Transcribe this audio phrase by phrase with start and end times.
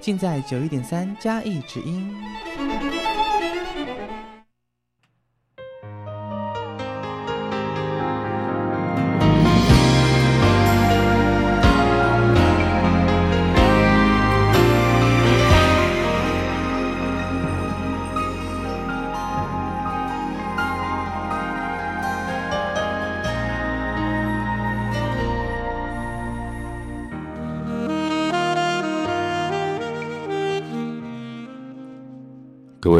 [0.00, 2.14] 尽在九一点三嘉义之音。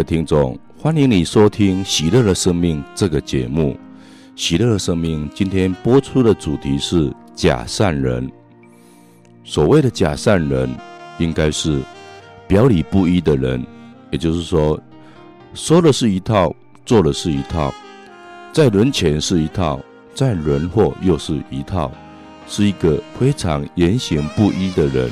[0.08, 3.74] 听众，欢迎你收听《喜乐的生命》这个节目。
[4.34, 8.26] 《喜乐的生命》今天播出的主题是假善人。
[9.44, 10.74] 所谓的假善人，
[11.18, 11.82] 应该是
[12.46, 13.62] 表里不一的人，
[14.10, 14.80] 也就是说，
[15.52, 16.56] 说的是一套，
[16.86, 17.70] 做的是一套，
[18.50, 19.78] 在人前是一套，
[20.14, 21.92] 在人后又是一套，
[22.46, 25.10] 是一个非常言行不一的人。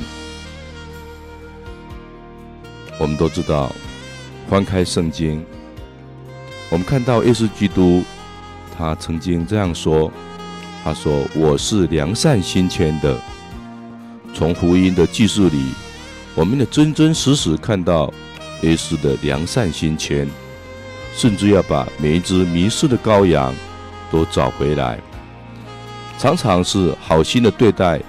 [2.99, 3.71] 我们都知道。
[4.49, 5.43] 翻开圣经，
[6.69, 8.01] 我们看到耶稣基督，
[8.77, 10.09] 他曾经这样说
[10.85, 13.19] ：“他说我是良善心谦的。”
[14.33, 15.73] 从福音的记述里，
[16.33, 18.13] 我们的真真实实看到
[18.61, 20.29] 耶稣的良善心谦，
[21.13, 23.53] 甚至要把每一只迷失的羔羊
[24.09, 24.97] 都找回来，
[26.17, 27.99] 常常是好心的对待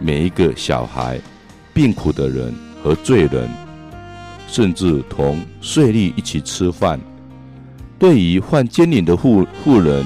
[0.00, 1.20] 每一个小孩、
[1.74, 3.61] 病苦的人和罪人。
[4.52, 7.00] 甚至同税吏一起吃饭，
[7.98, 10.04] 对于犯奸淫的妇妇人，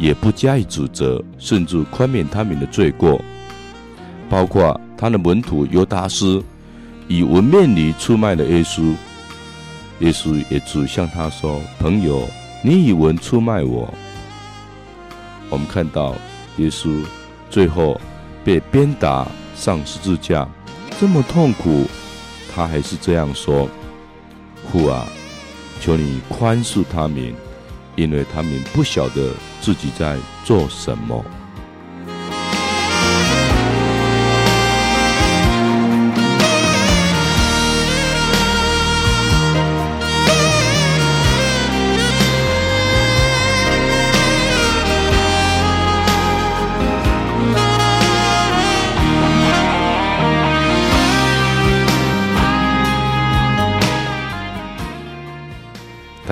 [0.00, 3.20] 也不加以指责，甚至宽免他们的罪过。
[4.28, 6.42] 包括他的门徒犹达斯
[7.06, 8.92] 以文面礼出卖了耶稣，
[10.00, 12.28] 耶稣也只向他说：“朋友，
[12.64, 13.94] 你以文出卖我。”
[15.50, 16.16] 我们看到
[16.56, 17.04] 耶稣
[17.48, 18.00] 最后
[18.44, 20.48] 被鞭打上十字架，
[20.98, 21.86] 这么痛苦。
[22.56, 23.68] 他还是这样说
[24.72, 25.06] ：“父啊，
[25.78, 27.34] 求你宽恕他们，
[27.96, 31.22] 因为他们不晓得自己在做什么。”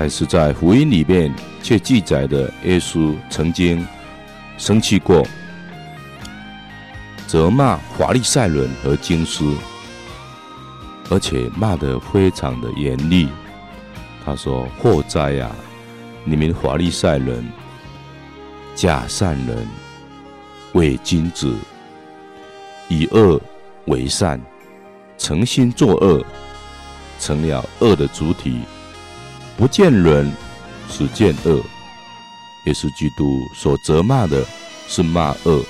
[0.05, 1.33] 但是在福音里面
[1.63, 3.83] 却记载的，耶稣曾经
[4.55, 5.25] 生气过，
[7.25, 9.43] 责骂法利赛人和经师，
[11.09, 13.29] 而且骂得非常的严厉。
[14.23, 15.49] 他说：“祸哉呀！
[16.23, 17.43] 你们法利赛人，
[18.75, 19.67] 假善人，
[20.73, 21.51] 伪君子，
[22.89, 23.41] 以恶
[23.85, 24.39] 为善，
[25.17, 26.23] 诚心作恶，
[27.19, 28.59] 成了恶的主体。”
[29.57, 30.29] 不见人，
[30.89, 31.63] 只见恶。
[32.65, 34.45] 耶稣基督所责骂的
[34.85, 35.63] 是骂恶。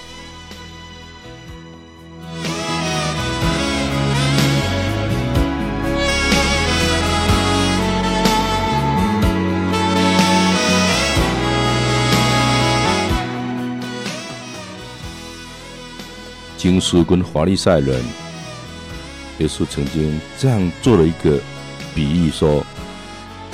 [16.57, 18.03] 经书跟华利赛人，
[19.37, 21.39] 耶稣曾经这样做了一个
[21.93, 22.65] 比喻说。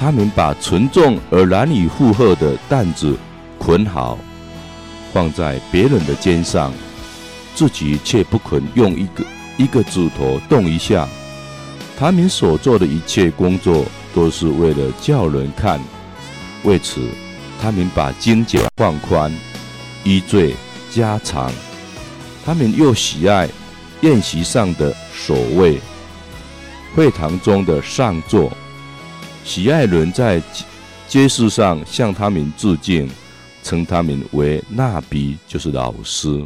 [0.01, 3.15] 他们把沉重而难以负荷的担子
[3.59, 4.17] 捆好，
[5.13, 6.73] 放在别人的肩上，
[7.53, 9.23] 自己却不肯用一个
[9.57, 11.07] 一个指头动一下。
[11.99, 15.79] 他们所做的一切工作都是为了叫人看，
[16.63, 17.07] 为此，
[17.61, 19.31] 他们把经节放宽，
[20.03, 20.55] 衣坠
[20.89, 21.51] 加长。
[22.43, 23.47] 他们又喜爱
[24.01, 25.79] 宴席上的首位，
[26.95, 28.51] 会堂中的上座。
[29.43, 30.41] 喜爱伦在
[31.07, 33.09] 街市上向他们致敬，
[33.63, 36.45] 称他们为纳比，就是老师。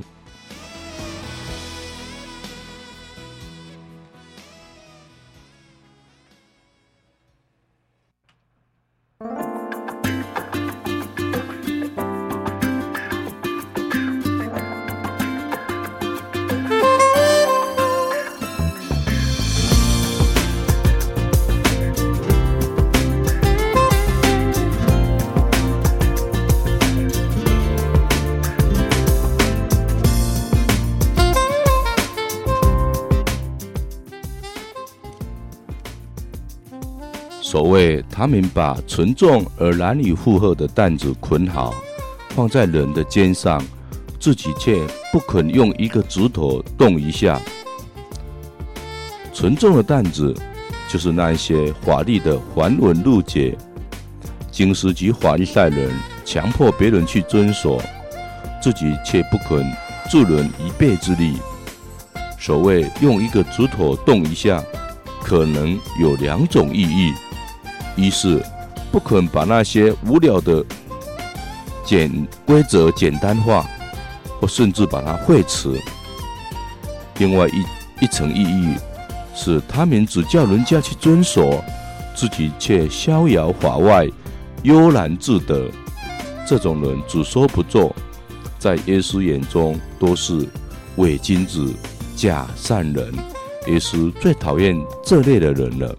[38.25, 41.71] 他们把沉重而难以负荷的担子捆好，
[42.29, 43.63] 放在人的肩上，
[44.19, 44.81] 自己却
[45.13, 47.39] 不肯用一个指头动一下。
[49.31, 50.35] 沉重的担子
[50.89, 53.55] 就是那一些华丽的繁文缛节。
[54.51, 55.93] 经师及法利赛人
[56.25, 57.79] 强迫别人去遵守，
[58.59, 59.63] 自己却不肯
[60.09, 61.35] 助人一臂之力。
[62.39, 64.63] 所谓用一个指头动一下，
[65.21, 67.13] 可能有两种意义：
[67.95, 68.41] 一是
[68.91, 70.63] 不肯把那些无聊的
[71.85, 73.65] 简规则简单化，
[74.39, 75.71] 或甚至把它废除；
[77.17, 77.63] 另外一
[78.03, 78.75] 一层意义
[79.33, 81.63] 是他们只叫人家去遵守，
[82.15, 84.07] 自己却逍遥法外。
[84.63, 85.69] 悠然自得，
[86.47, 87.95] 这种人只说不做，
[88.57, 90.49] 在耶稣眼中都是
[90.95, 91.71] 伪君子、
[92.15, 93.13] 假善人。
[93.67, 95.95] 耶稣最讨厌这类的人了。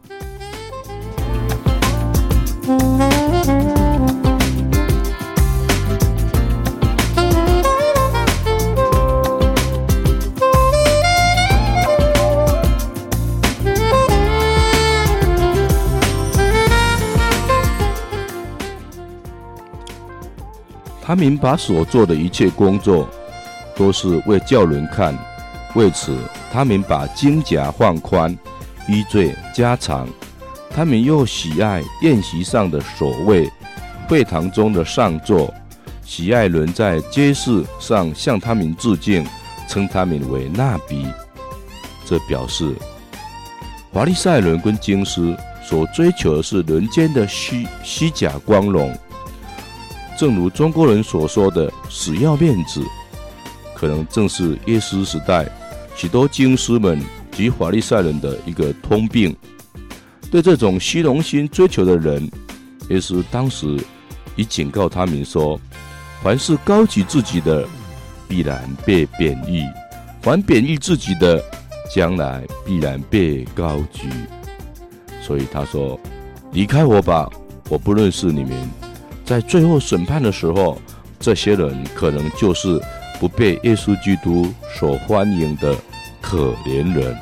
[21.16, 23.08] 他们把所做的一切工作，
[23.74, 25.16] 都是为叫人看。
[25.74, 26.14] 为此，
[26.52, 28.36] 他们把金甲放宽，
[28.86, 30.06] 衣坠加长。
[30.68, 33.50] 他们又喜爱宴席上的首位，
[34.06, 35.50] 会堂中的上座，
[36.04, 39.26] 喜爱人在街市上向他们致敬，
[39.66, 41.06] 称他们为纳比。
[42.04, 42.74] 这表示，
[43.90, 45.34] 华丽赛伦跟经师
[45.64, 48.94] 所追求的是人间的虚虚假光荣。
[50.16, 52.82] 正如中国人所说的“死要面子”，
[53.76, 55.46] 可能正是耶稣时代
[55.94, 57.00] 许多经师们
[57.32, 59.36] 及法利赛人的一个通病。
[60.30, 62.28] 对这种虚荣心追求的人，
[62.88, 63.78] 耶稣当时
[64.36, 65.60] 已警告他们说
[66.22, 67.66] ：“凡是高举自己的，
[68.26, 69.62] 必然被贬抑；
[70.22, 71.42] 凡贬抑自己的，
[71.94, 74.08] 将来必然被高举。”
[75.20, 76.00] 所以他说
[76.52, 77.28] ：“离开我吧，
[77.68, 78.52] 我不认识你们。”
[79.26, 80.80] 在最后审判的时候，
[81.18, 82.80] 这些人可能就是
[83.18, 85.74] 不被耶稣基督所欢迎的
[86.20, 87.16] 可怜人。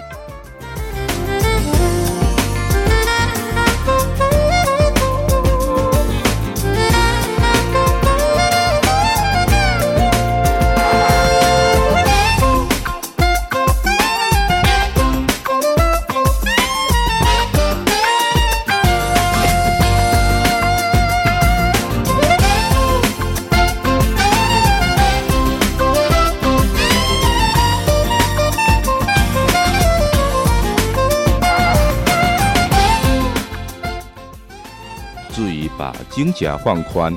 [36.24, 37.14] 金甲放宽，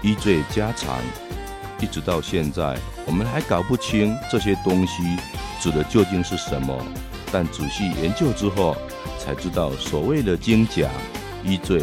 [0.00, 1.00] 衣坠加长，
[1.80, 5.02] 一直到现在，我们还搞不清这些东西
[5.60, 6.86] 指的究竟是什么。
[7.32, 8.76] 但仔细研究之后，
[9.18, 10.88] 才知道所谓的金甲、
[11.42, 11.82] 衣坠，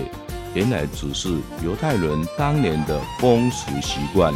[0.53, 1.27] 原来只是
[1.61, 4.33] 犹太人当年的风俗习惯。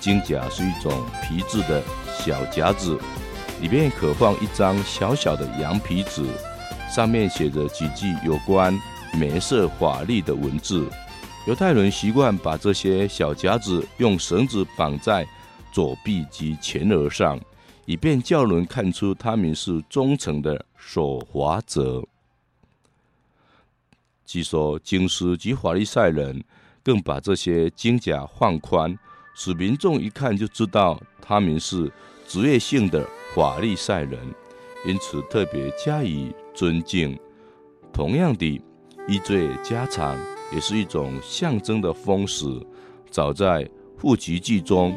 [0.00, 0.90] 金甲是一种
[1.22, 1.82] 皮质的
[2.18, 2.98] 小夹子，
[3.60, 6.24] 里面可放一张小小的羊皮纸，
[6.90, 8.74] 上面写着几句有关
[9.12, 10.88] 梅瑟法律的文字。
[11.46, 15.26] 犹太人习惯把这些小夹子用绳子绑在
[15.70, 17.38] 左臂及前额上，
[17.84, 22.02] 以便叫人看出他们是忠诚的守法者。
[24.24, 26.42] 据说经师及法利赛人
[26.82, 28.98] 更把这些金甲放宽，
[29.34, 31.92] 使民众一看就知道他们是
[32.26, 34.18] 职业性的法利赛人，
[34.86, 37.18] 因此特别加以尊敬。
[37.92, 38.62] 同样的，
[39.06, 40.18] 衣坠加长。
[40.54, 42.64] 也是一种象征的风俗。
[43.10, 43.68] 早在
[44.00, 44.96] 户籍记中，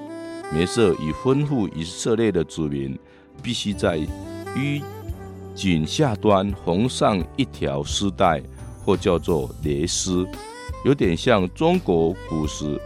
[0.53, 2.97] 梅瑟已吩咐以色列的子民，
[3.41, 4.81] 必须在衣
[5.55, 8.41] 襟下端缝上一条丝带，
[8.85, 10.27] 或叫做蕾丝，
[10.85, 12.79] 有点像中国古时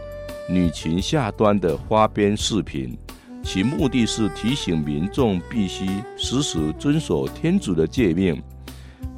[0.48, 2.98] 女裙下端的花边饰品。
[3.44, 5.84] 其目的是提醒民众必须
[6.16, 8.40] 时时遵守天主的诫命。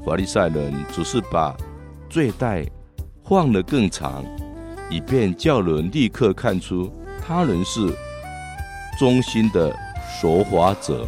[0.04, 1.54] 法利赛人只是把
[2.08, 2.66] 缀带。
[3.26, 4.23] 晃得更长，
[4.90, 6.93] 以便叫人立刻看出
[7.26, 7.81] 他人是
[8.99, 9.75] 忠心的
[10.21, 11.07] 守法者。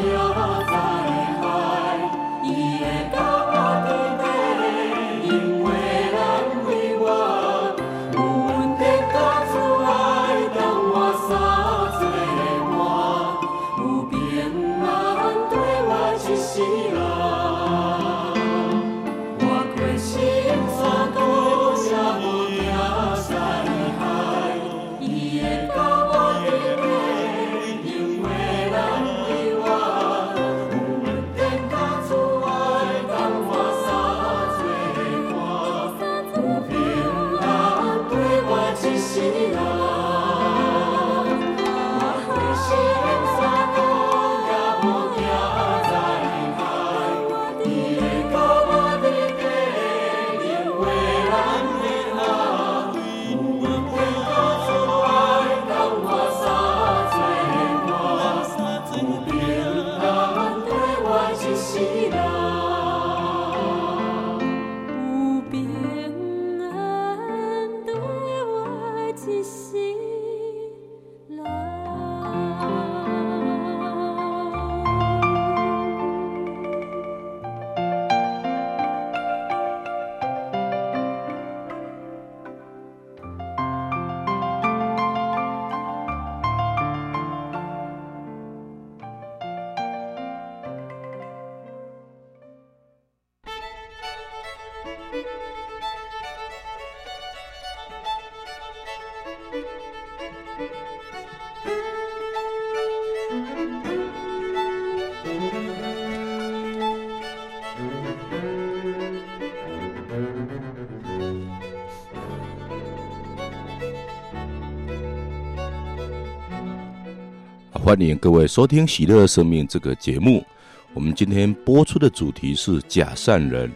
[117.86, 120.44] 欢迎各位收听《喜乐生命》这个节目。
[120.92, 123.70] 我们今天播出的主题是假善人。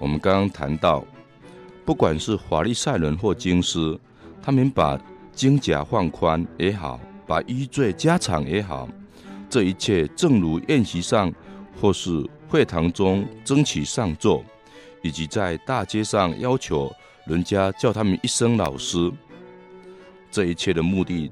[0.00, 1.04] 我们刚刚谈到，
[1.84, 3.94] 不管是法利赛人或经师，
[4.40, 4.98] 他们把
[5.34, 8.88] 经甲放宽也好，把淤罪加长也好，
[9.50, 11.30] 这一切正如宴席上
[11.78, 14.42] 或是会堂中争取上座，
[15.02, 16.90] 以及在大街上要求
[17.26, 19.12] 人家叫他们一声老师，
[20.30, 21.30] 这一切的目的。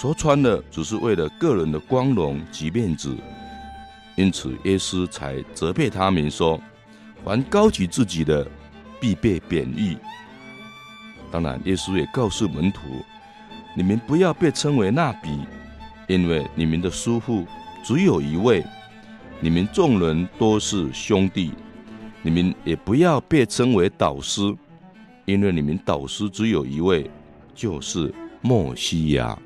[0.00, 3.16] 说穿了，只是为了个人的光荣及面子，
[4.14, 6.60] 因此耶稣才责备他们说
[7.24, 8.48] ：“凡高举自己的，
[9.00, 9.96] 必被贬义。”
[11.32, 12.82] 当然，耶稣也告诉门徒
[13.74, 15.40] ：“你们不要被称为那比，
[16.06, 17.44] 因为你们的叔父
[17.82, 18.64] 只有一位，
[19.40, 21.50] 你们众人都是兄弟。
[22.22, 24.42] 你们也不要被称为导师，
[25.24, 27.10] 因为你们导师只有一位，
[27.52, 29.36] 就是莫西亚。”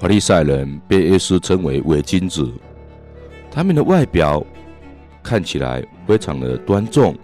[0.00, 2.50] 法利赛人被耶稣称为伪君子，
[3.50, 4.42] 他们的外表
[5.22, 7.14] 看起来非常的端重，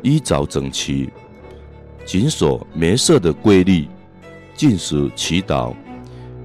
[0.00, 1.10] 衣着整齐，
[2.04, 3.88] 谨守梅瑟的规律，
[4.54, 5.74] 进食祈祷，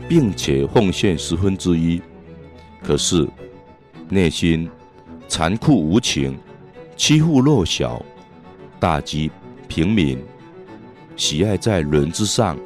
[0.07, 2.01] 并且奉献十分之一。
[2.81, 3.27] 可是
[4.09, 4.67] 内心
[5.27, 6.35] 残酷无情，
[6.97, 8.03] 欺负弱小，
[8.79, 9.29] 打击
[9.67, 10.17] 平民，
[11.15, 12.57] 喜爱在人之上，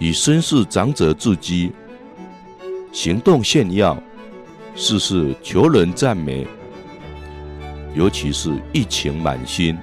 [0.00, 1.70] 以身士长者自居，
[2.90, 4.02] 行动炫耀，
[4.74, 6.46] 事事求人赞美，
[7.94, 9.76] 尤其是疫情满心，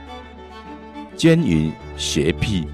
[1.15, 2.65] 奸淫邪僻，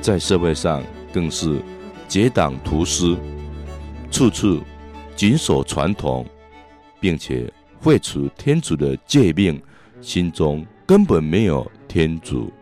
[0.00, 1.60] 在社会上更是
[2.06, 3.18] 结党图私，
[4.08, 4.60] 处处
[5.16, 6.24] 谨守传统，
[7.00, 9.60] 并且废除天主的诫命，
[10.00, 12.52] 心中根本没有天主。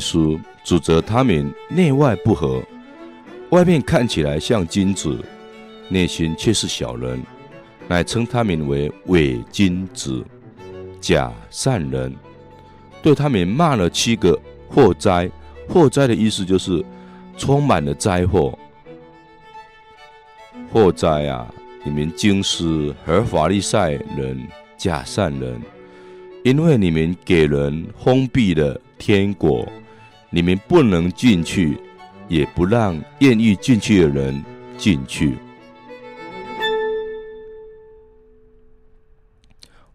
[0.00, 2.62] 稣指责他们内外不合，
[3.50, 5.22] 外面看起来像君子，
[5.88, 7.22] 内心却是小人，
[7.86, 10.24] 乃称他们为伪君子、
[11.00, 12.12] 假善人，
[13.02, 14.36] 对他们骂了七个
[14.68, 15.30] 祸灾。
[15.68, 16.84] 祸灾的意思就是
[17.36, 18.58] 充满了灾祸。
[20.72, 21.52] 祸灾啊！
[21.82, 25.58] 你们经师和法利赛人假善人，
[26.44, 29.66] 因为你们给人封闭了天国，
[30.30, 31.76] 你们不能进去，
[32.28, 34.42] 也不让愿意进去的人
[34.78, 35.36] 进去。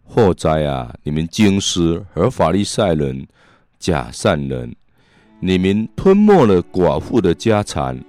[0.03, 0.93] 祸哉啊！
[1.03, 3.25] 你们经师和法利赛人
[3.79, 4.73] 假善人，
[5.39, 8.01] 你们吞没了寡妇的家产，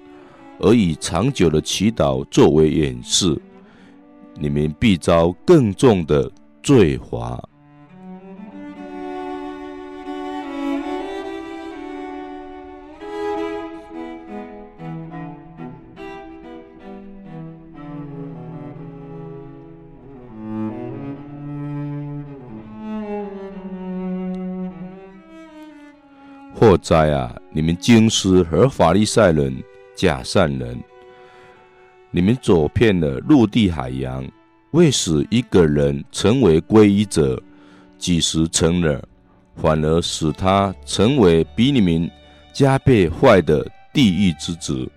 [0.60, 3.36] 而以长久的祈祷作为掩饰。
[4.38, 6.30] 你们必遭更重的
[6.62, 7.42] 罪罚。
[26.78, 27.34] 在啊！
[27.50, 29.54] 你们经师和法利赛人
[29.94, 30.78] 假善人。
[32.10, 34.26] 你们走遍了陆地海洋，
[34.70, 37.42] 为使一个人成为皈依者，
[37.98, 39.02] 几时成了，
[39.54, 42.10] 反而使他成为比你们
[42.52, 44.90] 加倍坏的地狱之子。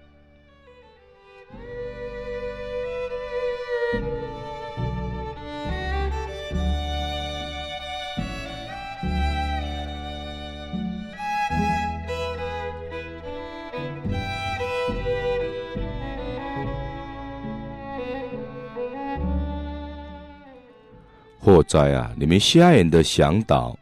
[21.50, 22.12] 祸哉啊！
[22.16, 23.76] 你们瞎眼的想导，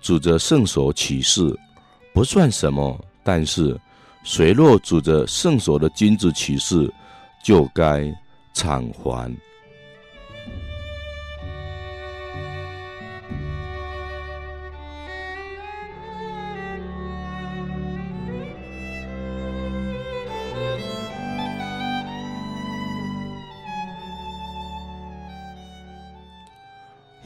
[0.00, 1.52] 指着圣所启示，
[2.12, 3.76] 不算什么；但是
[4.22, 6.88] 谁若主着圣所的金子启示，
[7.42, 8.08] 就该
[8.52, 9.28] 偿还。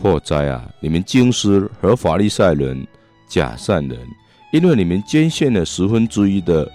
[0.01, 0.69] 祸灾啊！
[0.81, 2.87] 你们京师和法利赛人
[3.29, 3.99] 假善人，
[4.53, 6.71] 因为你们捐献了十分之一的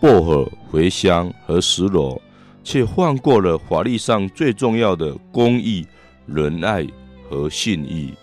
[0.00, 2.20] 薄荷、茴香和石螺，
[2.62, 5.86] 却放过了法律上最重要的公义、
[6.26, 6.86] 仁爱
[7.28, 8.14] 和信义。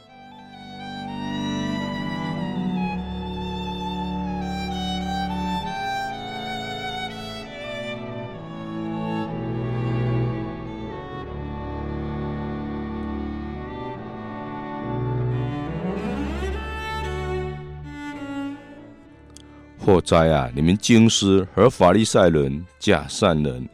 [19.86, 20.50] 祸灾啊！
[20.56, 23.70] 你们经师和法利赛人假善人，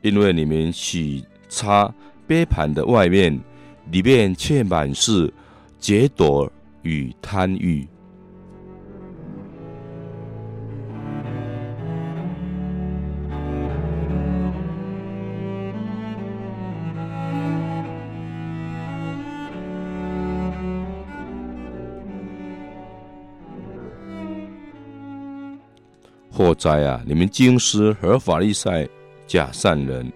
[0.00, 1.92] 因为你们洗擦
[2.26, 3.38] 杯盘的外面，
[3.90, 5.30] 里面却满是
[5.78, 7.86] 劫夺与贪欲。
[26.32, 27.02] 祸灾啊！
[27.06, 28.88] 你们京师和法利赛
[29.26, 30.10] 假善人，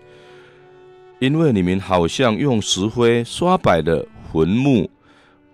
[1.21, 4.91] 因为你们好像用石灰刷白的坟墓，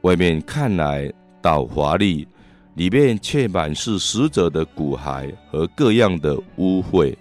[0.02, 2.26] 外面看来倒华丽，
[2.74, 7.12] 里面却满是死者的骨骸和各样的污秽。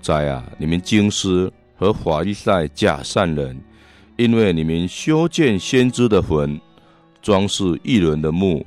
[0.00, 0.44] 哉啊！
[0.58, 3.60] 你们经师和法利赛假善人，
[4.16, 6.60] 因为你们修建先知的坟，
[7.22, 8.66] 装饰义人的墓。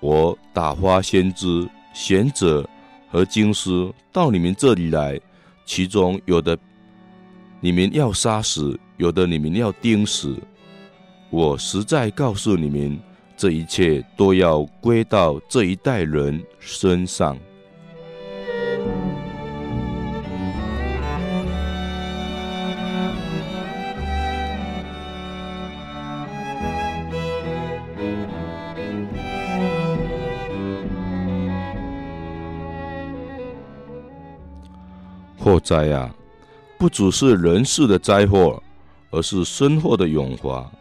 [0.00, 2.68] 我打发先知、贤者
[3.10, 5.18] 和经师到你们这里来，
[5.64, 6.58] 其中有的
[7.60, 10.36] 你们要杀死，有的你们要钉死。
[11.30, 13.00] 我实在告诉你们，
[13.36, 17.38] 这一切都要归到这一代人身上。
[35.44, 36.10] 祸灾啊！
[36.78, 38.62] 不只是人世的灾祸，
[39.10, 40.72] 而是身后的永华。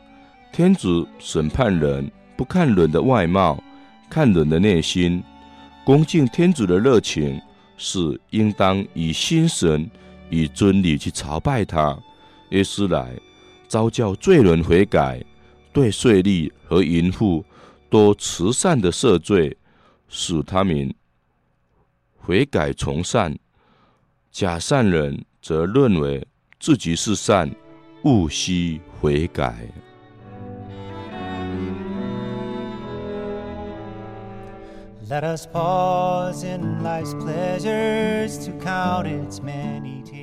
[0.54, 3.62] 天主审判人，不看人的外貌，
[4.10, 5.22] 看人的内心。
[5.84, 7.42] 恭敬天主的热情，
[7.76, 9.92] 是应当以心神、
[10.30, 12.00] 以尊礼去朝拜他。
[12.52, 13.12] 耶稣来，
[13.68, 15.22] 召叫罪人悔改，
[15.74, 17.44] 对税吏和淫妇
[17.90, 19.58] 多慈善的赦罪，
[20.08, 20.96] 使他们
[22.16, 23.38] 悔改从善。
[24.34, 26.26] 假善人则认为
[26.60, 27.54] 自己是善，
[28.04, 29.54] 勿惜悔改。
[35.08, 40.23] Let us pause in life's pleasures to count its many tears.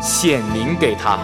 [0.00, 1.18] 显明给他，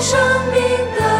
[0.00, 0.18] 生
[0.52, 0.60] 命
[0.94, 1.15] 的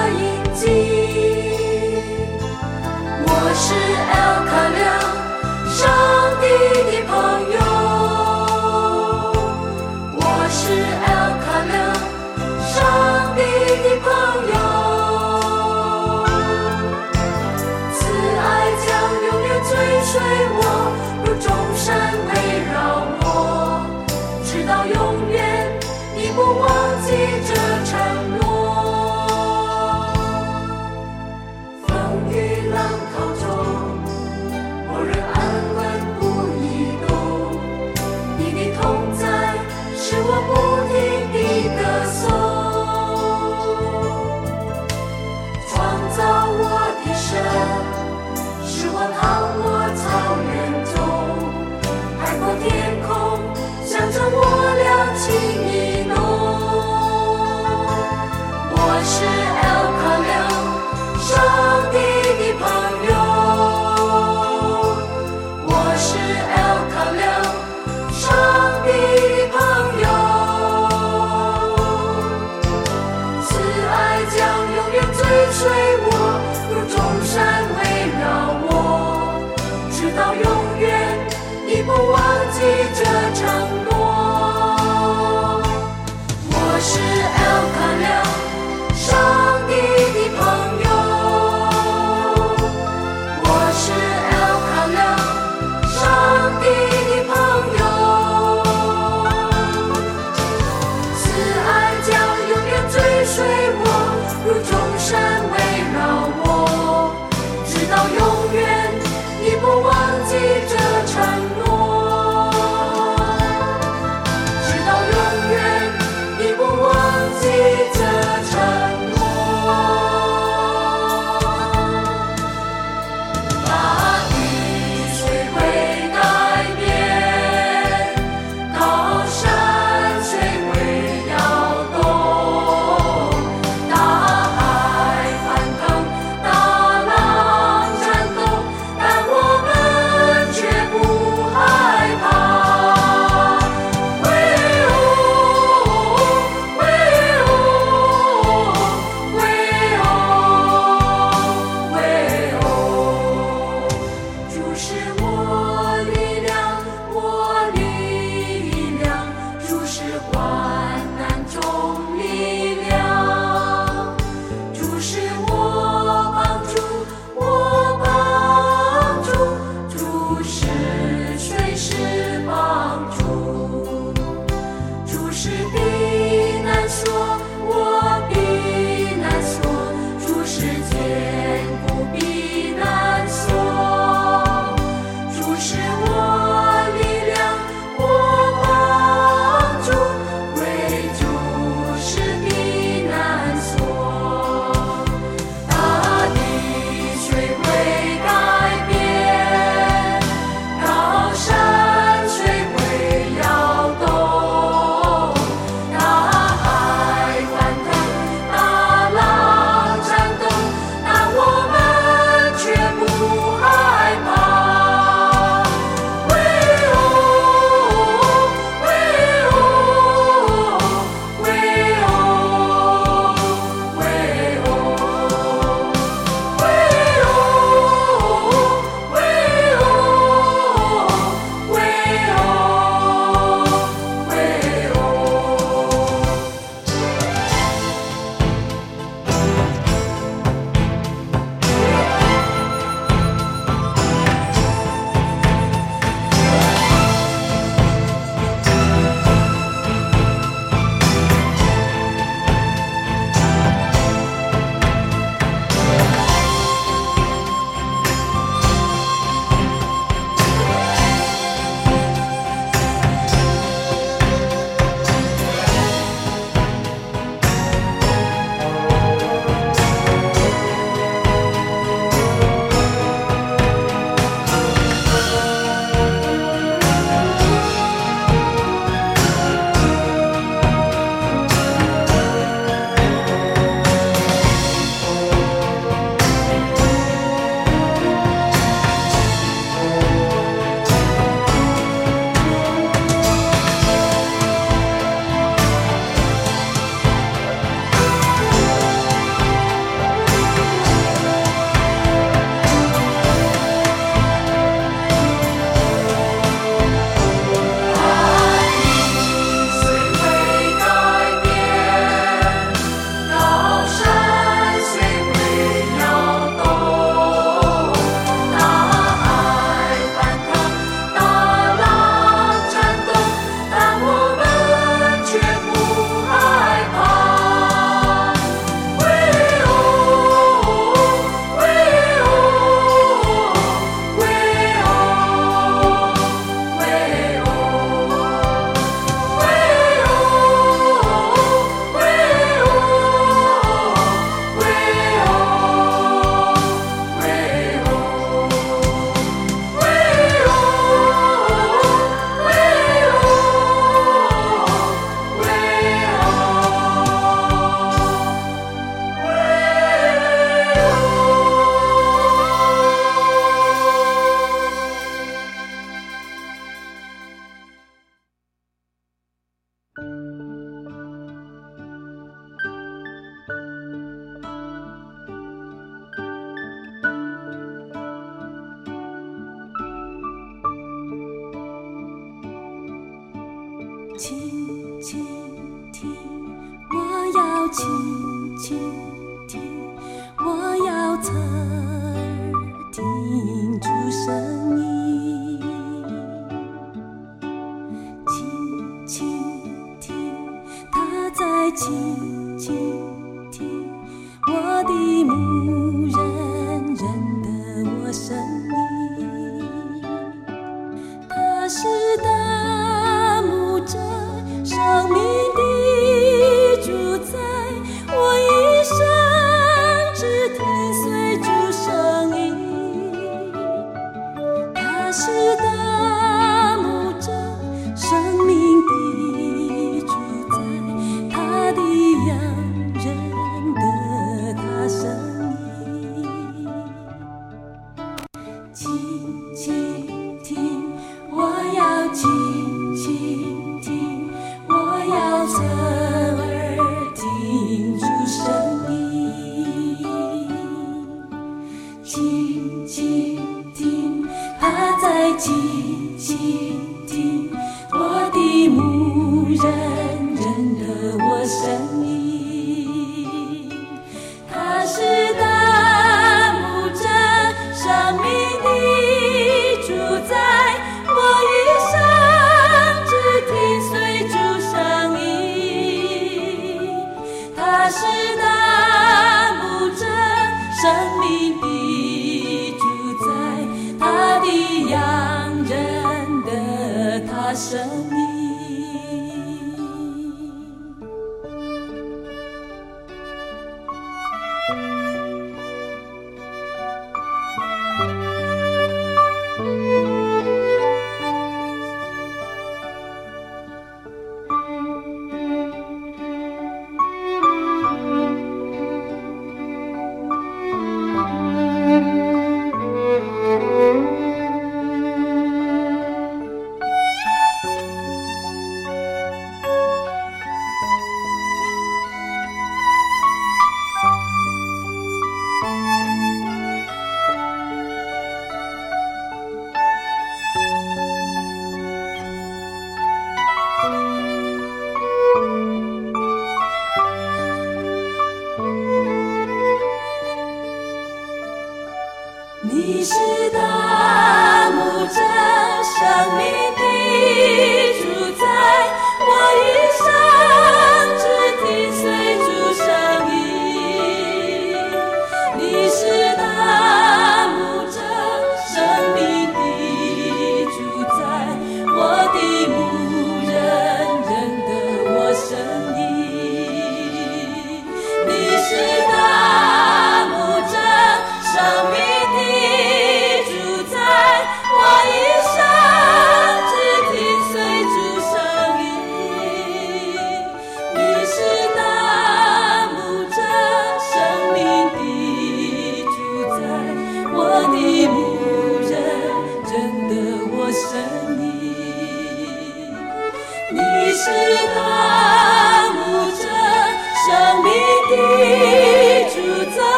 [104.46, 104.86] Rejoice.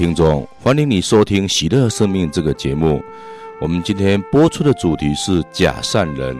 [0.00, 3.02] 听众，欢迎你收听《喜乐生命》这个节目。
[3.60, 6.34] 我们今天播出的主题是假善人。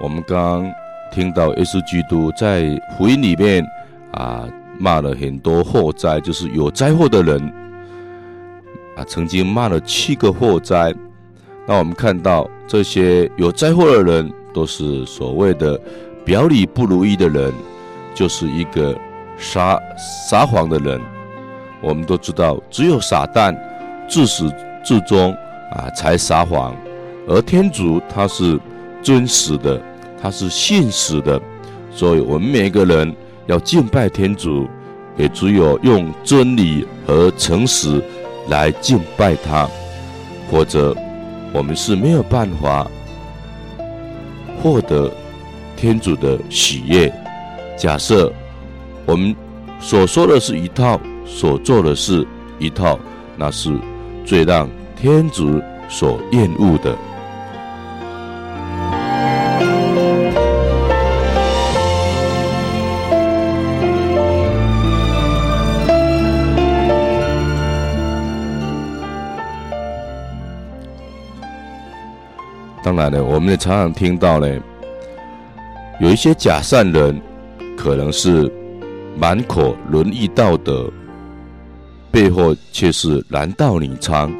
[0.00, 0.68] 我们刚
[1.12, 3.64] 听到耶稣基督在福音里面
[4.10, 4.44] 啊
[4.76, 7.40] 骂了很多祸灾，就是有灾祸的人
[8.96, 10.92] 啊，曾经骂了七个祸灾。
[11.64, 15.80] 那我们看到这些有灾祸的人，都是所谓的
[16.24, 17.54] 表里不如一的人，
[18.16, 18.98] 就是一个
[19.38, 21.00] 撒撒谎的人。
[21.80, 23.56] 我们都知道，只有撒旦
[24.08, 24.50] 自始
[24.84, 25.32] 至终
[25.72, 26.74] 啊才撒谎，
[27.28, 28.58] 而天主他是
[29.02, 29.80] 真实的，
[30.20, 31.40] 他是信实的。
[31.90, 33.14] 所以，我们每一个人
[33.46, 34.68] 要敬拜天主，
[35.16, 38.02] 也只有用真理和诚实
[38.48, 39.68] 来敬拜他，
[40.50, 40.96] 或者。
[41.52, 42.86] 我们是没有办法
[44.60, 45.10] 获得
[45.74, 47.10] 天主的喜悦。
[47.78, 48.30] 假设
[49.06, 49.34] 我们
[49.80, 52.26] 所说的是一套，所做的事
[52.58, 52.98] 一套，
[53.36, 53.76] 那是
[54.24, 56.96] 最让天主所厌恶的。
[72.82, 74.48] 当然了，我们也常常听到呢，
[75.98, 77.20] 有一些假善人，
[77.76, 78.50] 可能是
[79.18, 80.88] 满口仁义道德，
[82.16, 84.32] 背后却是男盗女娼。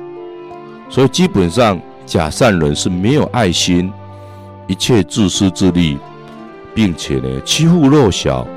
[0.89, 3.93] 所以基本上，假善人是没有爱心，
[4.67, 5.99] 一切自私自利，
[6.75, 8.49] 并且呢欺负弱小。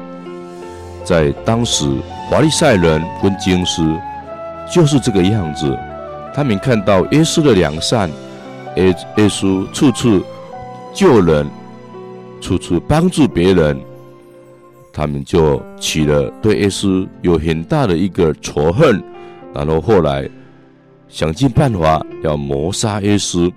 [1.04, 1.86] 在当时，
[2.30, 3.84] 华利赛人跟经师
[4.74, 5.78] 就是这个样子，
[6.34, 8.10] 他们看到耶稣的良善。
[8.78, 10.24] 耶耶稣处处
[10.94, 11.46] 救人，
[12.40, 13.82] 处处帮助别人，
[15.00, 19.02] 他们就起了对耶稣有很大的一个仇恨，
[19.54, 20.30] 然后后来
[21.08, 23.50] 想尽办法要谋杀耶稣，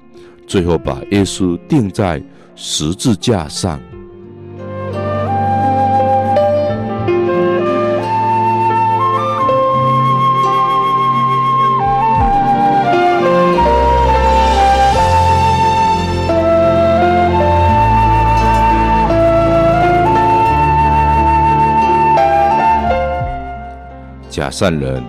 [0.47, 2.23] 最后把耶稣钉在
[2.55, 3.81] 十字架上。
[24.33, 25.05] 假善人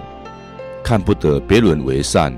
[0.83, 2.37] 看不得别人为善，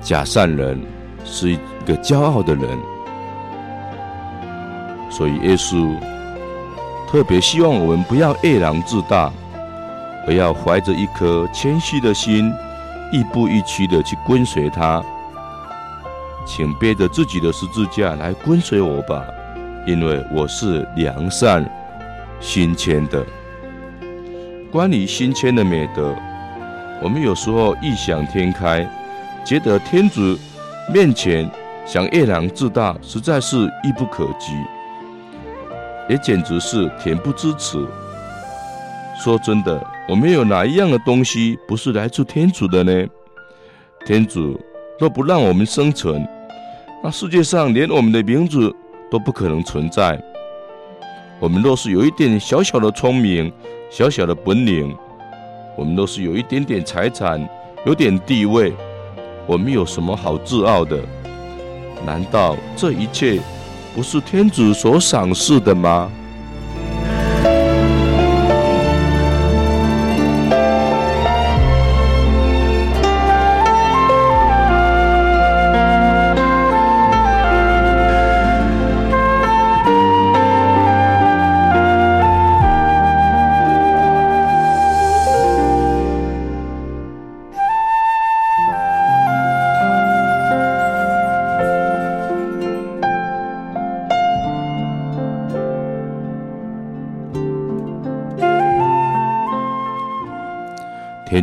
[0.00, 0.80] 假善人
[1.22, 2.66] 是一个骄傲的人，
[5.10, 5.94] 所以耶稣
[7.06, 9.30] 特别希望我们不要傲然自大，
[10.26, 12.50] 而要怀着一颗谦虚的心，
[13.12, 15.04] 亦步亦趋的去跟随他。
[16.46, 19.22] 请背着自己的十字架来跟随我吧，
[19.86, 21.70] 因为我是良善
[22.40, 23.22] 心谦的。
[24.74, 26.12] 关于心谦的美德，
[27.00, 28.84] 我们有时候异想天开，
[29.46, 30.36] 觉得天主
[30.92, 31.48] 面前
[31.86, 34.52] 想夜郎自大，实在是遥不可及，
[36.08, 37.86] 也简直是恬不知耻。
[39.16, 43.06] 说真的，我们有哪一样的东西不是来自天主的呢？
[44.04, 44.60] 天主
[44.98, 46.26] 若不让我们生存，
[47.00, 48.74] 那世界上连我们的名字
[49.08, 50.20] 都不可能存在。
[51.38, 53.52] 我们若是有一点小小的聪明，
[53.90, 54.96] 小小的本领，
[55.76, 57.48] 我们都是有一点点财产，
[57.86, 58.72] 有点地位，
[59.46, 60.98] 我们有什么好自傲的？
[62.04, 63.40] 难道这一切
[63.94, 66.10] 不是天子所赏识的吗？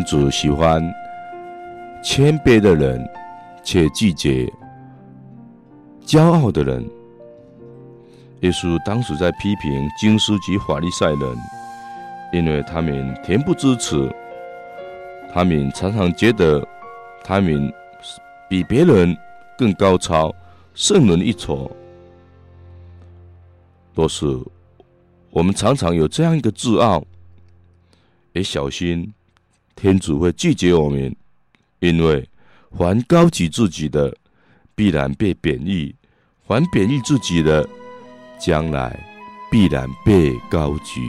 [0.04, 0.82] 主喜欢
[2.04, 3.08] 谦卑的人，
[3.64, 4.52] 且拒绝
[6.06, 6.88] 骄傲的人。
[8.42, 11.38] 耶稣当时在批评经师及法利赛人，
[12.34, 14.10] 因为他们恬不知耻，
[15.32, 16.68] 他们常常觉得
[17.24, 17.72] 他们
[18.50, 19.16] 比别人
[19.58, 20.34] 更高超，
[20.74, 21.70] 胜人一筹。
[23.94, 24.26] 都是
[25.30, 27.04] 我们常常有这样一个自傲，
[28.34, 29.14] 也小心。
[29.82, 31.16] 天主会拒绝我们，
[31.80, 32.30] 因为
[32.78, 34.16] 凡高举自己的，
[34.76, 35.92] 必然被贬义；
[36.48, 37.68] 凡贬义自己的，
[38.40, 39.04] 将来
[39.50, 41.02] 必然被高举。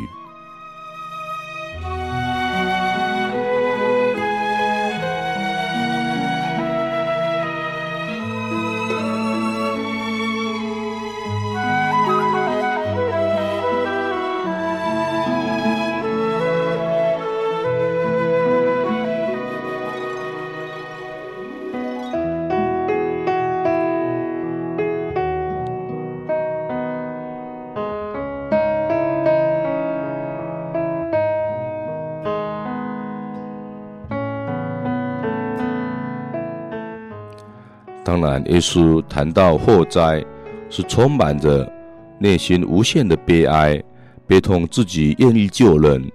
[38.47, 40.24] 耶稣谈到祸灾，
[40.70, 41.70] 是充满着
[42.18, 43.82] 内心无限的悲哀，
[44.26, 46.11] 悲痛自己愿意救人，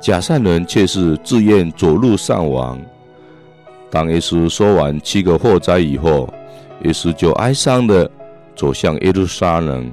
[0.00, 2.80] 假善人却是自愿走路上亡。
[3.90, 6.28] 当耶稣说完七个祸灾以后，
[6.82, 8.10] 耶稣就哀伤地
[8.54, 9.90] 走向耶路撒冷，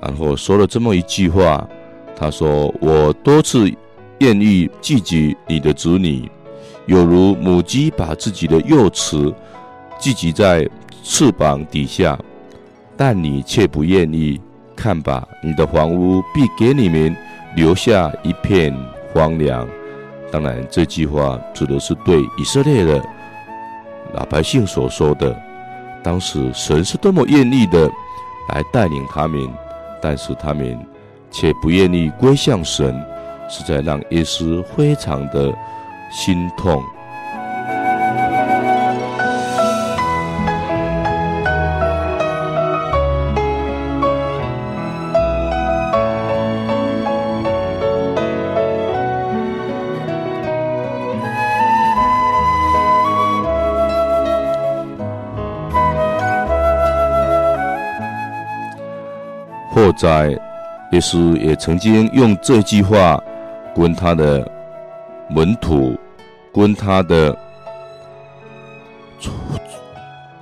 [0.00, 1.66] 然后说了这么一句话
[2.14, 3.68] ：“他说，我多次
[4.18, 6.30] 愿意聚集你的子女，
[6.86, 9.34] 有如母鸡把自己的幼雉
[9.98, 10.68] 聚集在
[11.04, 12.18] 翅膀底下，
[12.96, 14.40] 但你却不愿意。
[14.74, 17.14] 看吧，你的房屋必给你们
[17.54, 18.74] 留下一片
[19.12, 19.68] 荒凉。”
[20.32, 23.00] 当然，这句话指的是对以色列的
[24.14, 25.38] 老百姓所说的。
[26.02, 27.88] 当时神是多么愿意的
[28.48, 29.48] 来带领他们，
[30.02, 30.76] 但是他们
[31.30, 33.00] 却不愿意归向神，
[33.48, 35.54] 实在让耶稣非常的
[36.10, 36.82] 心痛。
[59.96, 60.28] 在，
[60.92, 63.20] 耶稣也曾经用这句话
[63.74, 64.48] 跟他的
[65.28, 65.98] 门徒、
[66.52, 67.36] 跟他的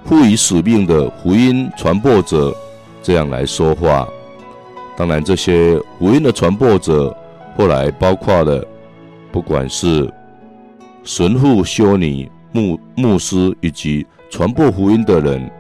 [0.05, 2.55] 赋予使命的福音传播者
[3.03, 4.07] 这样来说话。
[4.96, 7.16] 当然，这些福音的传播者
[7.57, 8.62] 后来包括了，
[9.30, 10.12] 不管是
[11.03, 15.50] 神父、修女、牧牧师以及传播福音的人，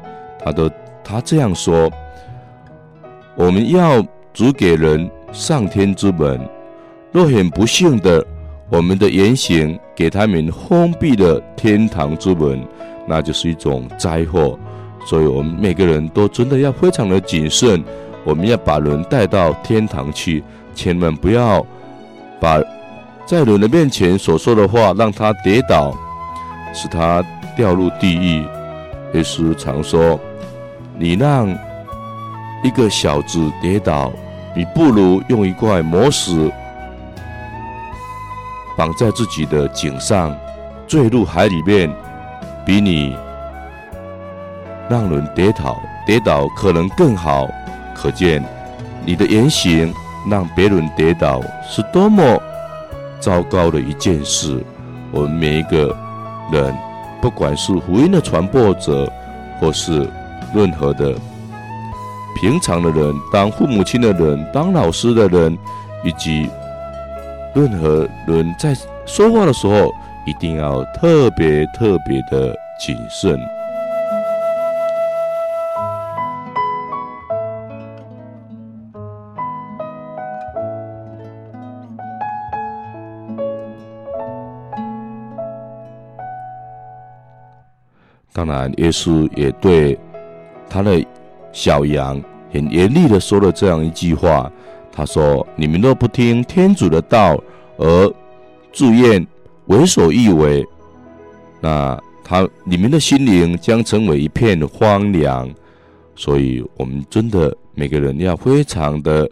[0.44, 0.70] 他都
[1.02, 1.90] 他这样说。
[3.34, 4.04] 我们要
[4.34, 6.38] 指给人上天之门，
[7.10, 8.24] 若很不幸的，
[8.68, 12.62] 我们的言行给他们封闭了天堂之门，
[13.06, 14.58] 那就是一种灾祸。
[15.06, 17.82] 所以，我们每个人都真的要非常的谨慎。
[18.22, 21.66] 我们要把人带到天堂去，千万不要
[22.38, 22.62] 把
[23.26, 25.96] 在人的面前所说的话让他跌倒，
[26.74, 27.24] 使他
[27.56, 28.44] 掉入地狱。
[29.14, 30.20] 耶稣常说
[30.98, 31.48] ：“你让。”
[32.62, 34.12] 一个小子跌倒，
[34.54, 36.50] 你不如用一块磨石
[38.76, 40.36] 绑在自己的颈上，
[40.86, 41.90] 坠入海里面，
[42.64, 43.16] 比你
[44.88, 47.48] 让人跌倒跌倒可能更好。
[47.94, 48.42] 可见
[49.04, 49.92] 你的言行
[50.30, 52.40] 让别人跌倒是多么
[53.20, 54.64] 糟糕的一件事。
[55.10, 55.94] 我们每一个
[56.50, 56.74] 人，
[57.20, 59.12] 不管是福音的传播者，
[59.60, 60.08] 或是
[60.54, 61.12] 任何的。
[62.34, 65.56] 平常的人，当父母亲的人，当老师的人，
[66.02, 66.50] 以及
[67.54, 68.74] 任何人在
[69.06, 69.92] 说话的时候，
[70.26, 73.38] 一定要特别特别的谨慎。
[88.32, 89.96] 当然，耶稣也对
[90.68, 91.04] 他的。
[91.52, 92.20] 小羊
[92.52, 94.50] 很严厉的说了这样一句话，
[94.90, 97.38] 他说：“你们若不听天主的道，
[97.76, 98.14] 而
[98.72, 99.26] 自愿
[99.66, 100.66] 为所欲为，
[101.60, 105.48] 那他你们的心灵将成为一片荒凉。”
[106.14, 109.28] 所以，我们真的每个人要非常的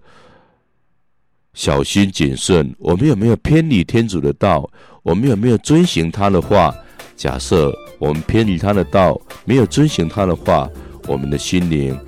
[1.53, 2.75] 小心谨慎。
[2.79, 4.68] 我们有没有偏离天主的道？
[5.03, 6.75] 我们有没有遵循他的话？
[7.16, 10.68] 假设我们偏离他的道，没有遵循他的话，
[11.07, 11.99] 我们的心灵。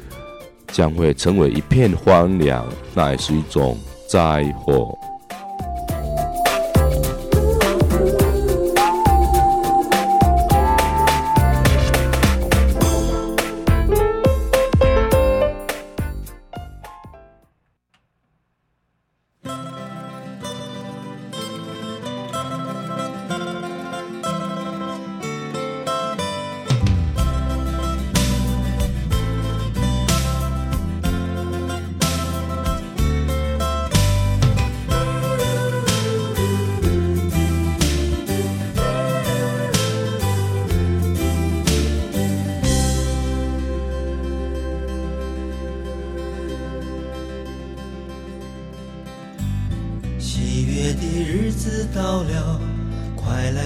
[0.72, 4.98] 将会成为一片荒凉，那也是一种灾祸。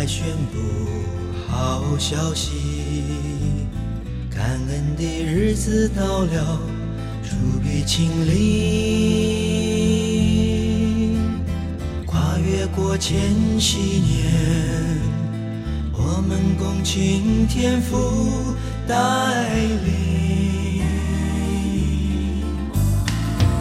[0.06, 0.58] 宣布
[1.48, 2.52] 好消息，
[4.30, 6.60] 感恩的日子到了，
[7.24, 8.38] 出笔亲临，
[12.06, 13.18] 跨越过千
[13.58, 14.32] 禧年，
[15.92, 18.54] 我们共庆天父
[18.86, 18.94] 带
[19.84, 20.84] 领，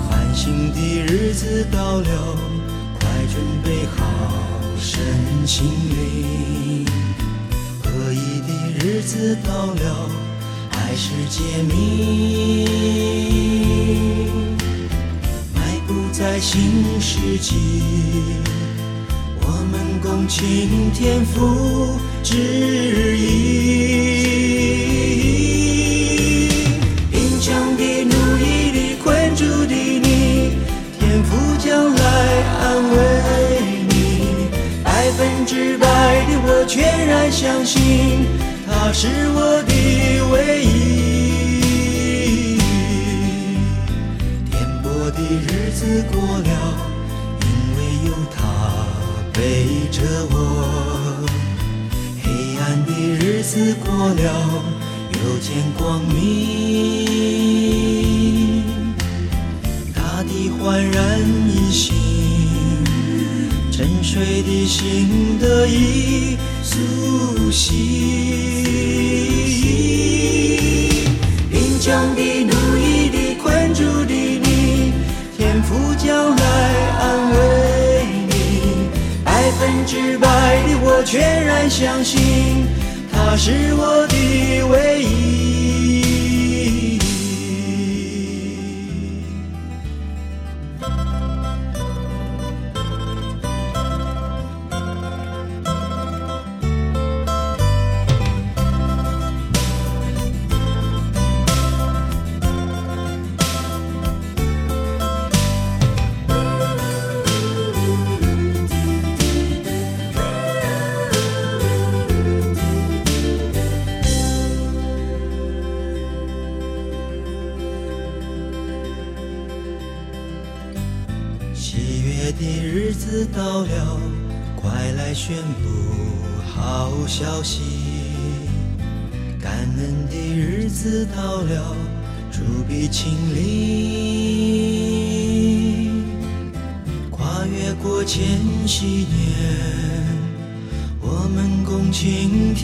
[0.07, 2.37] 欢欣的日子到了，
[2.99, 4.04] 快准备好。
[4.95, 5.03] 身
[5.45, 6.85] 心灵。
[7.83, 10.09] 合一的日子到了，
[10.71, 12.65] 爱是揭秘。
[15.53, 17.55] 迈步在新世纪。
[19.41, 24.44] 我们共青天父旨意，
[35.45, 35.85] 直白
[36.25, 38.25] 的我全然相信，
[38.67, 39.73] 他是我的
[40.31, 42.57] 唯一。
[44.49, 46.49] 颠簸的日子过了。
[47.41, 48.37] 因为有他
[49.33, 49.39] 背
[49.91, 50.33] 着我，
[52.23, 52.25] 黑
[52.59, 52.89] 暗的
[53.23, 53.53] 日子
[53.85, 54.23] 过了，
[55.13, 56.15] 又见光明，
[59.93, 61.21] 大地焕然
[64.15, 67.75] 一新，沉睡的心得以苏醒，
[71.51, 74.93] 贫穷的、奴役的、困住的你，
[75.37, 76.43] 天父将来
[76.99, 77.35] 安慰
[78.29, 78.31] 你。
[79.25, 80.27] 百分之百
[80.63, 82.65] 的我全然相信，
[83.11, 85.44] 他是我的唯一。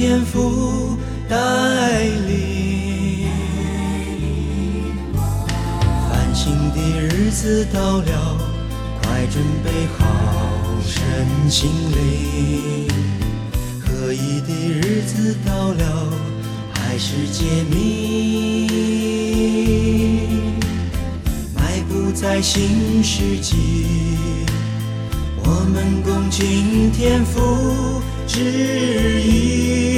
[0.02, 0.98] 天父
[1.30, 1.38] 带
[2.26, 3.28] 领，
[6.10, 8.36] 繁星的日子到了，
[9.04, 10.04] 快准备好
[10.84, 12.88] 身心灵。
[13.86, 16.12] 合一的日子到了，
[16.74, 18.68] 还是揭秘，
[21.54, 23.56] 迈步在新世纪，
[25.44, 29.91] 我们共倾天父旨意，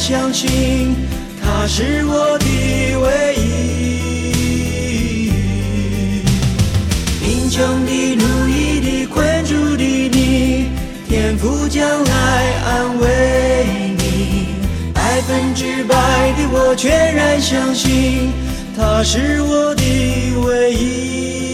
[0.00, 0.96] 相信，
[1.42, 2.46] 他是我的
[2.96, 5.30] 唯一。
[7.20, 10.70] 贫穷的、奴役的、困住的你，
[11.06, 12.12] 天父将来
[12.64, 13.06] 安慰
[13.98, 14.46] 你。
[14.94, 15.94] 百分之百
[16.32, 18.32] 的我全然相信，
[18.74, 19.82] 他是我的
[20.46, 21.49] 唯一。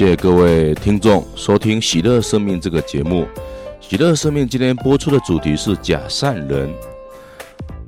[0.00, 3.24] 谢谢各位听众收听《喜乐生命》这个节目。
[3.82, 6.72] 《喜乐生命》今天播出的主题是假善人。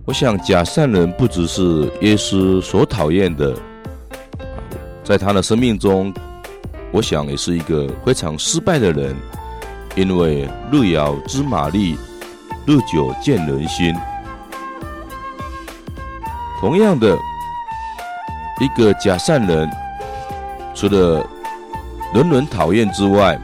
[0.05, 3.57] 我想，假善人不只是耶稣所讨厌的，
[5.03, 6.13] 在他的生命中，
[6.91, 9.17] 我想也是一个非常失败的人。
[9.97, 11.97] 因为路遥知马力，
[12.67, 13.95] 日久见人心。
[16.61, 17.17] 同样的，
[18.61, 19.71] 一个假善人，
[20.75, 21.27] 除了
[22.15, 23.39] 人人讨厌之外，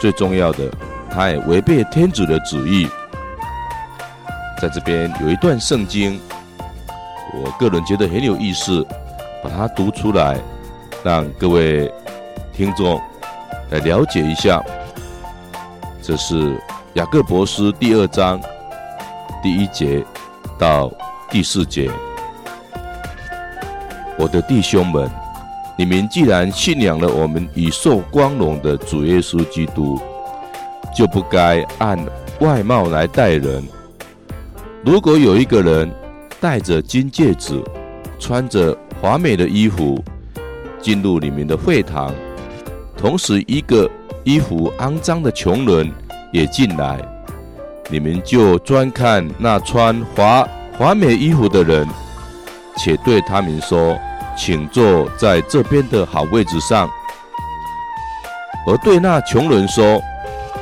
[0.00, 0.70] 最重要的，
[1.10, 2.88] 他也违背天主的旨意。
[4.62, 6.20] 在这边有一段圣经，
[7.34, 8.86] 我个人觉得很有意思，
[9.42, 10.38] 把它读出来，
[11.02, 11.92] 让各位
[12.52, 13.00] 听众
[13.70, 14.62] 来了解一下。
[16.00, 16.56] 这是
[16.92, 18.40] 雅各伯斯第二章
[19.42, 20.04] 第一节
[20.56, 20.88] 到
[21.28, 21.90] 第四节。
[24.16, 25.10] 我的弟兄们，
[25.76, 30.00] 你们既然信仰了我们已受光荣的主耶稣基督，
[30.96, 31.98] 就不该按
[32.40, 33.62] 外貌来待人。
[34.84, 35.90] 如果有一个人
[36.40, 37.60] 戴着金戒指，
[38.20, 40.02] 穿着华美的衣服
[40.80, 42.14] 进入你们的会堂，
[42.96, 43.90] 同时一个
[44.22, 45.90] 衣服肮脏的穷人
[46.32, 47.00] 也进来，
[47.90, 50.46] 你们就专看那穿华
[50.78, 51.88] 华美衣服的人。
[52.76, 53.96] 且对他们说
[54.36, 56.88] ：“请坐在这边的好位置上。”
[58.66, 60.00] 而对那穷人说：“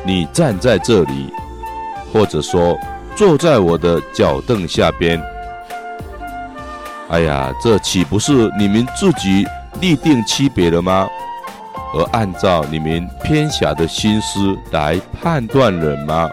[0.05, 1.33] 你站在这里，
[2.13, 2.77] 或者说
[3.15, 5.23] 坐在我的脚凳下边。”
[7.11, 9.47] 哎呀，这岂不是你们自己
[9.81, 11.07] 立定区别了吗？
[11.95, 16.27] 而按照你们偏狭的心思来判断人吗？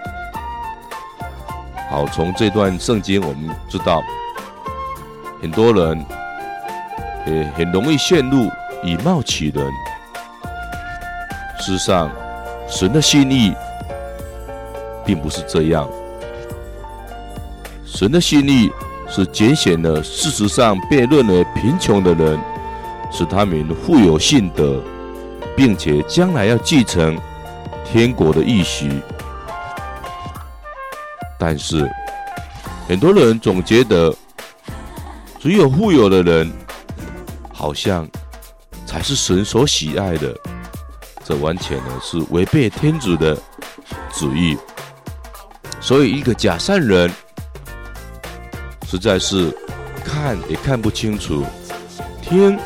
[1.92, 4.02] 好，从这段圣经我们知道。
[5.42, 6.06] 很多人
[7.26, 8.50] 也很容易陷入
[8.84, 9.66] 以貌取人。
[11.60, 12.12] 事实上，
[12.68, 13.54] 神的心意
[15.06, 15.88] 并不是这样。
[17.86, 18.70] 神的心意
[19.08, 22.40] 是拣选了事实上被认为贫穷的人，
[23.12, 24.82] 使他们富有信德，
[25.56, 27.20] 并且将来要继承
[27.84, 29.02] 天国的应许。
[31.38, 31.90] 但是，
[32.88, 34.14] 很多人总觉得。
[35.42, 36.52] 只有富有的人，
[37.60, 38.08] 好像
[38.86, 40.34] 才是神所喜爱的。
[41.26, 43.36] 这完全呢是违背天主的
[44.14, 44.58] 旨意。
[45.82, 47.12] 所以，一个假善人
[48.88, 49.54] 实在是
[50.06, 51.44] 看也看不清楚，
[52.22, 52.58] 听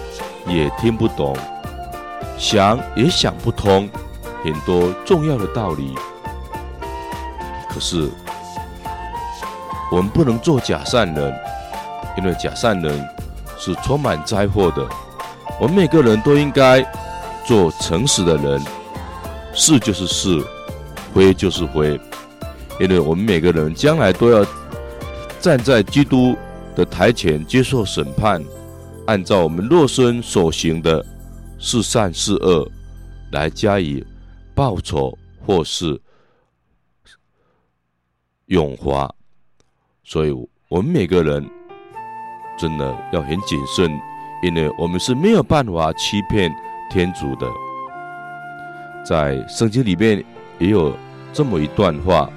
[0.45, 1.35] 也听不懂，
[2.37, 3.89] 想也想不通
[4.43, 5.95] 很多重要的道理。
[7.67, 8.11] 可是，
[9.91, 11.33] 我们不能做假善人。
[12.15, 13.03] 因为假善人
[13.66, 14.86] 是充满灾祸的，
[15.57, 16.84] 我们每个人都应该
[17.45, 18.61] 做诚实的人，
[19.53, 20.43] 是就是是，
[21.14, 21.97] 非就是非，
[22.78, 24.45] 因为我们每个人将来都要
[25.39, 26.36] 站在基督
[26.76, 28.43] 的台前接受审判，
[29.05, 31.01] 按照我们肉身所行的
[31.57, 32.70] 是善是恶
[33.32, 34.05] 来加以
[34.53, 35.97] 报酬或是
[38.47, 39.09] 永华，
[40.03, 40.32] 所以
[40.68, 41.49] 我们每个人。
[42.58, 43.91] 真的要很谨慎，
[44.41, 46.54] 因为我们是没有办法欺骗
[46.89, 47.47] 天主的。
[49.06, 50.24] 在圣经里面
[50.60, 50.95] 也有
[51.34, 52.30] 这么一段话，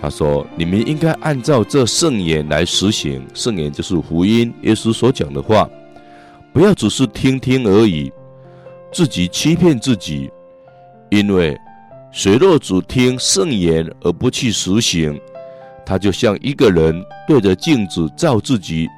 [0.00, 3.24] 他说：“你们应该按照这圣言来实行。
[3.34, 5.68] 圣言就是福音，耶稣所讲的话，
[6.52, 8.12] 不要只是听听而已，
[8.92, 10.30] 自己欺骗自己。
[11.08, 11.56] 因为
[12.10, 15.20] 谁若只听圣言而不去实行，
[15.84, 18.88] 他就像一个人对着镜子照自己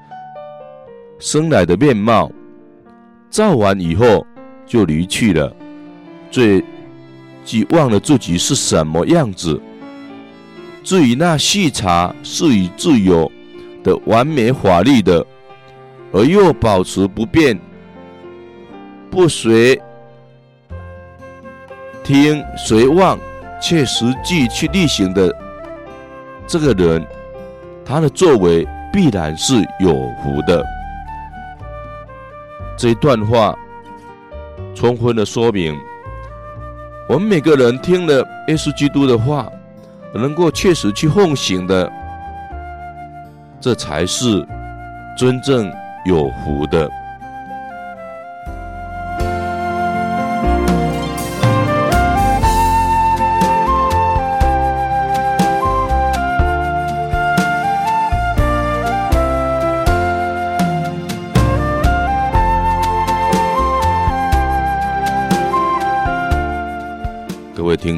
[1.18, 2.30] 生来的面貌，
[3.30, 4.26] 照完以后
[4.66, 5.54] 就离去了，
[6.30, 6.62] 最
[7.44, 9.60] 既忘了自己是什么样子。
[10.82, 13.30] 至于那细察是以自由
[13.82, 15.24] 的完美法律的，
[16.12, 17.58] 而又保持不变，
[19.10, 19.80] 不随
[22.02, 23.18] 听随忘，
[23.62, 25.43] 却实际去例行的。
[26.46, 27.04] 这个人，
[27.84, 29.92] 他的作为必然是有
[30.22, 30.64] 福的。
[32.76, 33.56] 这一段话
[34.74, 35.78] 充分的说明，
[37.08, 38.16] 我们每个人听了
[38.48, 39.50] 耶稣基督的话，
[40.12, 41.90] 能够确实去奉行的，
[43.60, 44.46] 这才是
[45.16, 45.72] 真正
[46.04, 46.90] 有福的。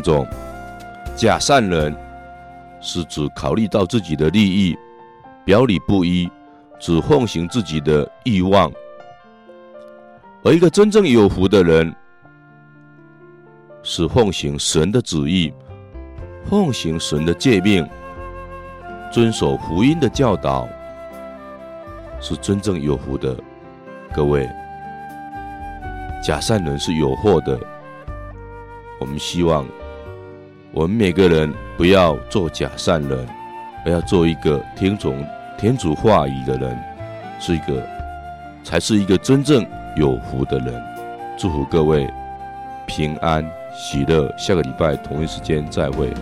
[0.06, 0.24] 听众，
[1.16, 1.92] 假善人
[2.80, 4.78] 是指考虑到自己的利益，
[5.44, 6.30] 表里不一，
[6.78, 8.70] 只奉行自己的欲望；
[10.44, 11.92] 而一个真正有福的人，
[13.82, 15.52] 是奉行神的旨意，
[16.44, 17.84] 奉行神的诫命，
[19.10, 20.68] 遵守福音的教导，
[22.20, 23.36] 是真正有福的。
[24.14, 24.48] 各位，
[26.22, 27.58] 假善人是有祸的。
[28.98, 29.66] 我们希望，
[30.76, 33.26] 我们每个人不要做假善人，
[33.86, 36.78] 而要做一个听从天主话语的人，
[37.40, 37.82] 是一个，
[38.62, 39.66] 才是一个真正
[39.96, 40.74] 有福的人。
[41.38, 42.06] 祝福各位
[42.86, 43.42] 平安
[43.74, 46.12] 喜乐，下个礼拜同一时间再会。